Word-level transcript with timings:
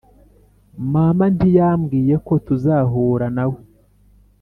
Mama 0.93 1.25
ntiyambwiye 1.35 2.15
ko 2.25 2.33
tuzahura 2.45 3.27
nawe 3.35 3.59